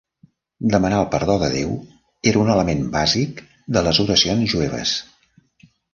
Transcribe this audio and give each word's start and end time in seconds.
Demanar 0.75 1.01
el 1.01 1.09
perdó 1.15 1.35
de 1.43 1.49
Déu 1.55 1.75
era 2.31 2.41
un 2.45 2.49
element 2.55 2.81
bàsic 2.97 3.45
de 3.77 3.85
les 3.89 4.01
oracions 4.07 4.55
jueves. 4.55 4.95